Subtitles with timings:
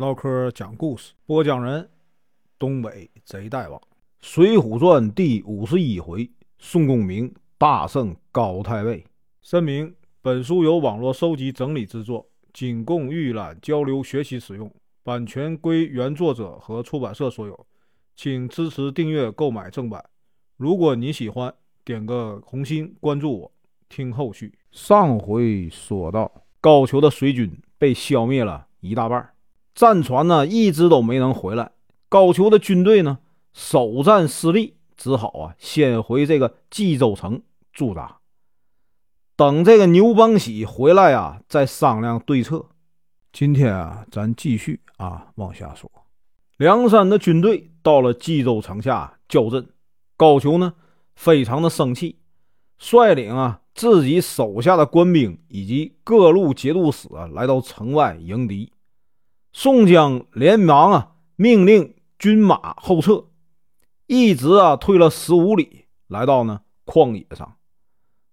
[0.00, 1.86] 唠嗑讲故事，播讲人：
[2.58, 3.78] 东北贼大王，
[4.22, 9.04] 《水浒传》第五十一回：宋公明大胜高太尉。
[9.42, 17.66] 声明：本书由网络收集整理制作，仅供预览、交流、学习使用，版权归原作者和出版社所有，
[18.16, 20.02] 请支持订阅、购买正版。
[20.56, 21.52] 如果你喜欢，
[21.84, 23.52] 点个红心，关注我，
[23.90, 24.54] 听后续。
[24.70, 29.30] 上回说到，高俅的水军被消灭了一大半，
[29.80, 31.70] 战船呢一直都没能回来。
[32.10, 33.16] 高俅的军队呢
[33.54, 37.40] 首战失利，只好啊先回这个冀州城
[37.72, 38.18] 驻扎，
[39.36, 42.66] 等这个牛邦喜回来啊再商量对策。
[43.32, 45.90] 今天啊，咱继续啊往下说。
[46.58, 49.66] 梁山的军队到了冀州城下交阵，
[50.14, 50.74] 高俅呢
[51.14, 52.18] 非常的生气，
[52.76, 53.62] 率领啊。
[53.72, 58.70] 自己手下的官兵以及各路节度使啊，来到城外迎敌。
[59.52, 63.24] 宋江连忙啊，命令军马后撤，
[64.06, 67.56] 一直啊退了十五里，来到呢旷野上。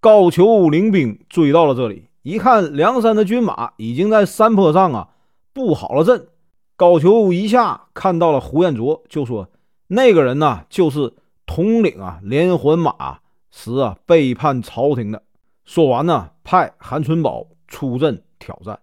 [0.00, 5.08] 高俅领兵追到了这里，一看梁山的军马已经在山坡上啊
[5.52, 6.28] 布好了阵。
[6.76, 9.48] 高俅一下看到了呼延灼，就说
[9.88, 11.14] ：“那个人呢，就是
[11.46, 13.18] 统领啊连环马
[13.50, 15.22] 时啊背叛朝廷的。”
[15.64, 18.78] 说完呢，派韩春宝出阵挑战。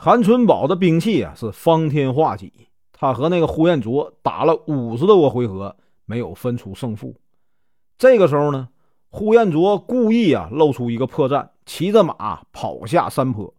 [0.00, 2.52] 韩春宝的兵器啊是方天画戟，
[2.92, 7.16] 他和那个呼延灼打了五十多个回合，没有分出胜负。
[7.98, 8.68] 这个时候呢，
[9.08, 13.52] 呼延灼故意啊露出一个破绽，骑着马跑下山坡。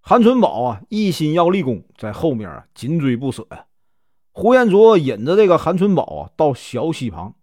[0.00, 3.66] 韩春宝啊一心要立功，在后面啊紧追不舍呀。
[4.32, 7.36] 呼延灼引着这个韩春宝啊到小溪旁，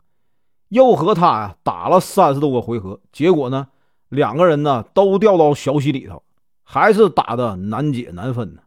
[0.67, 3.69] 又和他呀打了三十多个回合，结果呢？
[4.09, 6.21] 两个人呢都掉到小溪里头，
[6.65, 8.61] 还是打得难解难分呢。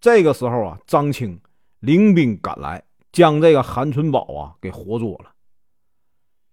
[0.00, 1.38] 这个时候啊，张青
[1.80, 5.32] 领兵赶来，将这个韩春宝啊给活捉了。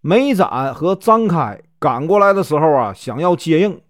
[0.02, 3.82] 梅展和张开赶过来的时候啊，想要接应，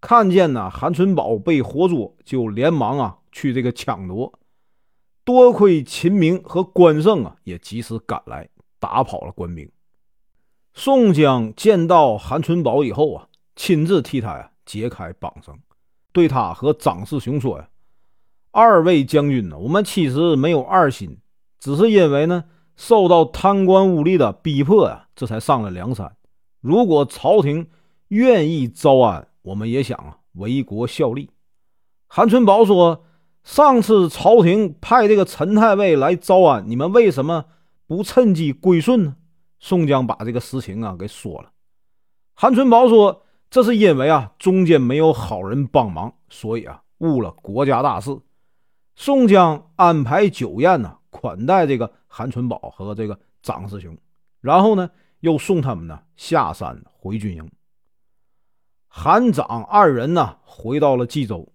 [0.00, 4.32] 看见呢韩春宝被活捉，就连忙啊去这个抢夺。
[5.24, 8.48] 多亏秦明和关胜啊也及时赶来，
[8.80, 9.70] 打跑了官兵。
[10.74, 13.28] 宋江见到韩春宝以后啊。
[13.58, 15.58] 亲自替他呀解开绑绳，
[16.16, 17.68] 对他和张世雄说呀
[18.50, 21.18] ：“二位将军呢，我们其实没有二心，
[21.60, 22.44] 只是因为呢
[22.74, 26.16] 受到贪官污吏的逼迫呀，这才上了梁山。
[26.62, 27.68] 如果朝廷
[28.08, 31.28] 愿意招安，我们也想啊为国效力。”
[32.08, 33.04] 韩春宝说
[33.44, 37.44] ：“上次朝廷派这个陈太尉来招安，你们为什么
[37.86, 39.16] 不趁机归顺呢？”
[39.60, 41.50] 宋江把这个实情啊给说了。
[42.32, 43.24] 韩春宝说。
[43.48, 48.18] 这是因为啊，中间没有好人帮忙，所以啊，误了国家大事。
[48.94, 53.96] 宋江安排酒宴呢，款待这个韩春宝和这个张师兄，
[54.40, 54.90] 然后呢，
[55.20, 57.48] 又送他们呢下山回军营。
[58.88, 61.52] 韩张二人呢，回到了冀州，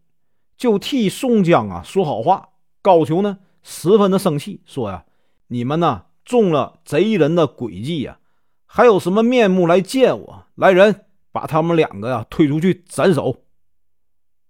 [0.55, 2.49] 就替宋江啊说好话。
[2.83, 5.05] 高俅呢，十分的生气，说呀
[5.47, 8.19] ：“你们呢，中了贼人的诡计呀，
[8.65, 10.45] 还有什么面目来见我？
[10.55, 13.43] 来人！”把他们两个呀推出去斩首。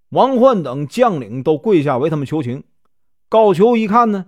[0.09, 2.63] 王焕等将领都跪下为他们求情。
[3.29, 4.25] 高俅一看呢，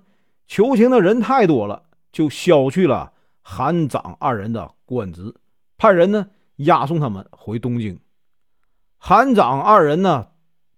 [0.47, 3.11] 求情的人太多了，就削去了
[3.41, 5.35] 韩张二人的官职，
[5.77, 6.27] 派人呢
[6.57, 7.99] 押送他们回东京。
[8.97, 10.29] 韩张二人呢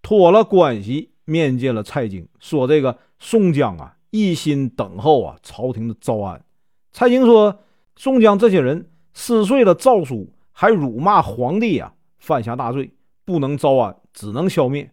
[0.02, 6.44] 托了关系面见了蔡京，说这个宋江啊一心等候啊朝廷的招安。
[6.92, 7.60] 蔡京说，
[7.96, 10.35] 宋江这些人撕碎了诏书。
[10.58, 12.94] 还辱骂皇帝呀，犯下大罪，
[13.26, 14.90] 不能招安，只能消灭。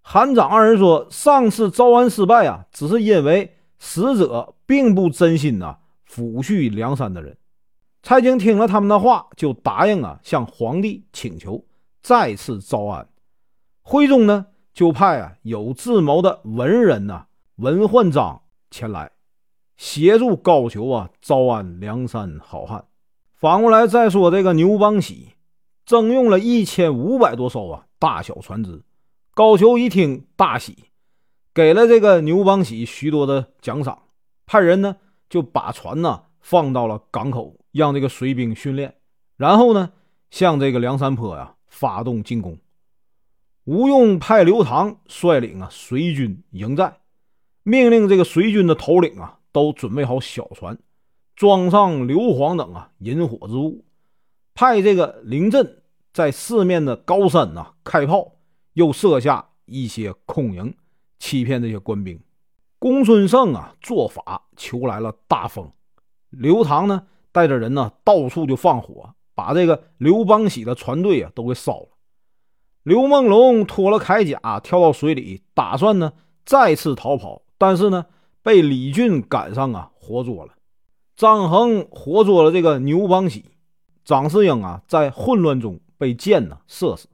[0.00, 5.76] 韩长二人说：“上次招安失败啊，只是因为使者并不真心呐，
[6.08, 7.36] 抚恤梁山的人。”
[8.02, 11.62] 蔡京听了他们的话，就答应啊，向皇帝请求
[12.00, 13.06] 再次招安。
[13.82, 17.26] 会中呢，就派啊有智谋的文人呐
[17.56, 18.40] 文焕章
[18.70, 19.10] 前来
[19.76, 22.82] 协助高俅啊招安梁山好汉。
[23.40, 25.28] 反过来再说，这个牛邦喜
[25.86, 28.82] 征用了一千五百多艘啊大小船只。
[29.32, 30.76] 高俅一听大喜，
[31.54, 33.98] 给了这个牛邦喜许多的奖赏，
[34.44, 34.94] 派人呢
[35.30, 38.94] 就把船呢放到了港口，让这个水兵训练，
[39.38, 39.90] 然后呢
[40.30, 42.58] 向这个梁山坡呀发动进攻。
[43.64, 46.94] 吴用派刘唐率领啊随军迎战，
[47.62, 50.76] 命令这个随军的头领啊都准备好小船。
[51.40, 53.82] 装上硫磺等啊引火之物，
[54.52, 55.82] 派这个林震
[56.12, 58.32] 在四面的高山呐开炮，
[58.74, 60.74] 又设下一些空营，
[61.18, 62.20] 欺骗这些官兵。
[62.78, 65.72] 公孙胜啊，做法求来了大风。
[66.28, 71.88] 刘唐呢，带着人呢，到处就放火，把这个刘邦喜的船队啊，都给烧了。
[72.82, 76.12] 刘梦龙脱了铠甲，跳到水里，打算呢
[76.44, 78.04] 再次逃跑，但是呢，
[78.42, 80.52] 被李俊赶上啊，活捉了。
[81.20, 83.44] 张衡活捉了这个牛邦喜，
[84.06, 87.10] 张世英啊，在混乱中被箭呢射死。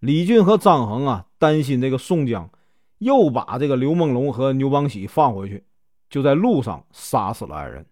[0.00, 2.50] 李俊和张衡啊，担心这个宋江。
[2.98, 5.64] 又把这个刘梦龙和牛邦喜放回去，
[6.10, 7.86] 就在路上杀死了二人，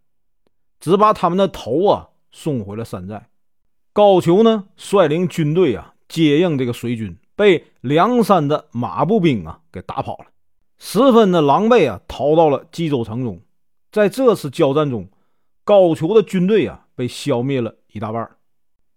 [0.78, 3.30] 只把他们的头啊送回了山寨。
[3.94, 10.26] 高俅呢率领军队啊接应这个水军，被梁山的马步兵啊给打跑了，
[10.76, 13.40] 十分的狼狈啊，逃到了冀州城中。
[13.90, 15.08] 在这次交战中，
[15.66, 18.36] 高俅的军队啊被消灭了一大半。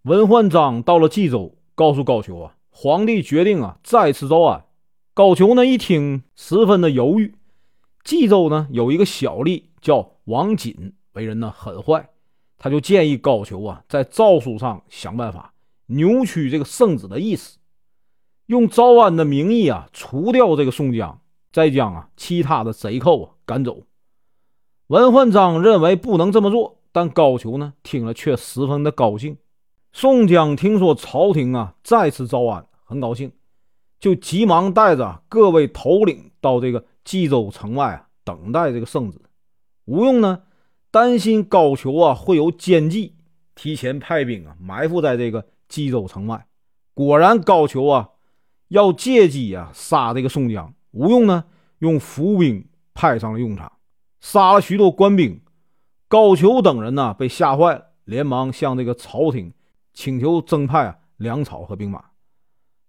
[0.04, 4.66] 文焕章到了冀州，告诉高俅啊，皇帝决定啊再次招安。
[5.16, 7.34] 高俅呢一听，十分的犹豫。
[8.04, 12.08] 冀州呢有一个小吏叫王锦，为人呢很坏，
[12.60, 15.56] 他就建议高俅啊，在诏书上想办法
[15.88, 17.58] 扭曲这个圣旨的意思，
[18.46, 21.20] 用招安的名义啊，除掉这个宋江，
[21.52, 23.88] 再将啊其他的贼寇啊赶走。
[24.90, 29.38] 文焕章认为不能这么做，但高俅呢听了却十分的高兴。
[29.94, 33.32] 宋江听说朝廷啊再次招安，很高兴。
[34.00, 39.22] 就急忙带着各位头领到这个冀州城外啊，等待这个圣旨。
[39.86, 40.42] 吴用呢，
[40.90, 43.14] 担心高俅啊会有奸计，
[43.54, 46.48] 提前派兵啊埋伏在这个冀州城外。
[46.96, 48.10] 果然，高俅啊
[48.70, 50.74] 要借机啊杀这个宋江。
[50.90, 51.44] 吴用呢，
[51.78, 53.72] 用伏兵派上了用场，
[54.20, 55.42] 杀了许多官兵。
[56.08, 59.54] 高俅等人呢被吓坏了，连忙向这个朝廷
[59.94, 62.06] 请求增派啊粮草和兵马。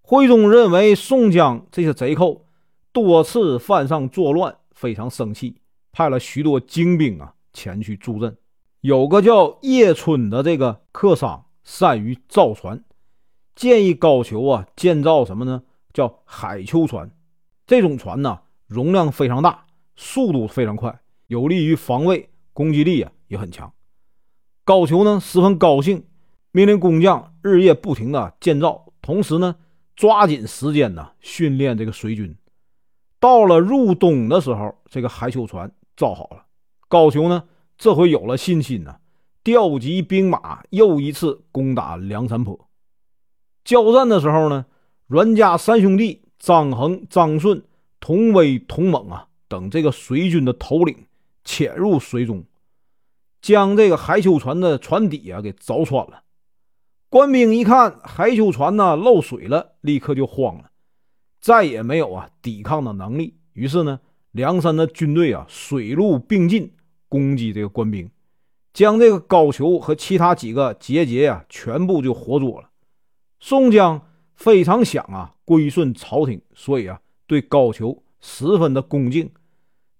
[0.00, 2.46] 徽宗认为宋江这些贼寇
[2.92, 5.60] 多次犯上作乱，非常生气，
[5.92, 8.36] 派了许多精兵啊前去助阵。
[8.80, 12.82] 有个叫叶春的这个客商善于造船，
[13.54, 15.62] 建议高俅啊建造什么呢？
[15.92, 17.10] 叫海丘船。
[17.66, 20.98] 这种船呢容量非常大，速度非常快，
[21.30, 23.72] 有利于防卫，攻击力啊也很强。
[24.64, 26.04] 高俅呢十分高兴，
[26.50, 29.54] 命令工匠日夜不停的建造，同时呢。
[29.96, 32.34] 抓紧时间呢，训练这个水军。
[33.18, 36.46] 到了入冬的时候，这个海丘船造好了。
[36.88, 37.44] 高俅呢，
[37.76, 38.96] 这回有了信心呢，
[39.44, 42.70] 调集兵马，又一次攻打梁山泊。
[43.62, 44.64] 交战的时候呢，
[45.06, 47.62] 阮家三兄弟张衡、张顺、
[48.00, 50.96] 童威、童猛啊等这个水军的头领
[51.44, 52.44] 潜入水中，
[53.40, 56.22] 将这个海丘船的船底啊给凿穿了。
[57.08, 60.70] 官兵一看海丘船呢漏水了，立刻就慌了，
[61.40, 63.36] 再也没有啊抵抗的能力。
[63.52, 63.98] 于是呢，
[64.30, 66.72] 梁山的军队啊水陆并进
[67.08, 68.08] 攻击这个官兵，
[68.72, 72.70] 将这个高俅和其他几个节节啊全部就活捉了。
[73.40, 74.06] 宋江
[74.36, 79.32] 非常想啊归顺朝廷，所以啊对高俅十分的恭敬，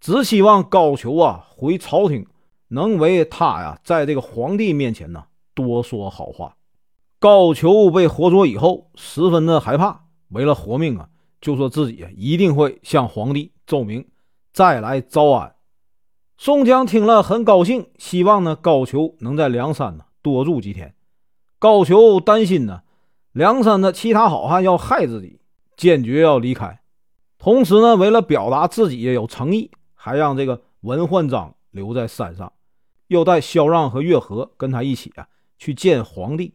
[0.00, 2.26] 只希望高俅啊回朝廷
[2.68, 5.24] 能为他呀在这个皇帝面前呢
[5.54, 6.56] 多说好话。
[7.18, 11.08] 高俅被活捉以后，十分的害怕，为了活命啊，
[11.40, 14.08] 就说自己一定会向皇帝奏明，
[14.54, 15.54] 再来招安。
[16.38, 20.94] 宋江听了很高兴，希望呢高俅能在梁山呢多住几天。
[21.58, 22.80] 高俅担心呢
[23.32, 25.40] 梁山的其他好汉要害自己，
[25.76, 26.80] 坚决要离开。
[27.38, 29.70] 同时呢，为了表达自己也有诚意，
[30.02, 32.50] 还让这个文焕章留在山上，
[33.08, 35.28] 又带萧让和月和跟他一起啊
[35.58, 36.54] 去见皇帝。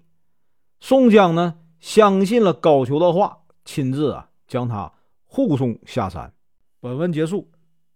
[0.79, 4.91] 宋江呢，相信了高俅的话，亲自啊将他
[5.25, 6.33] 护送下山。
[6.79, 7.47] 本文结束，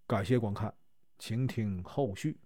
[0.06, 0.72] 感谢观看，
[1.18, 2.38] 请听后续。